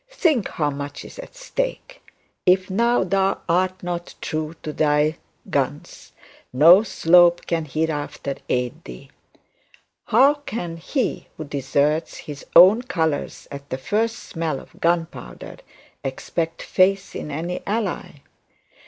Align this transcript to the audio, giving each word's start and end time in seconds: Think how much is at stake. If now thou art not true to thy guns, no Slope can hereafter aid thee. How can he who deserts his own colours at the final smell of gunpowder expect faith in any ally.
Think 0.09 0.47
how 0.47 0.71
much 0.71 1.05
is 1.05 1.19
at 1.19 1.35
stake. 1.35 2.01
If 2.47 2.71
now 2.71 3.03
thou 3.03 3.41
art 3.47 3.83
not 3.83 4.15
true 4.19 4.55
to 4.63 4.73
thy 4.73 5.17
guns, 5.51 6.11
no 6.51 6.81
Slope 6.81 7.45
can 7.45 7.65
hereafter 7.65 8.33
aid 8.49 8.83
thee. 8.85 9.11
How 10.05 10.33
can 10.33 10.77
he 10.77 11.27
who 11.37 11.43
deserts 11.43 12.17
his 12.17 12.43
own 12.55 12.81
colours 12.81 13.47
at 13.51 13.69
the 13.69 13.77
final 13.77 14.07
smell 14.07 14.59
of 14.59 14.79
gunpowder 14.81 15.57
expect 16.03 16.63
faith 16.63 17.15
in 17.15 17.29
any 17.29 17.61
ally. 17.67 18.23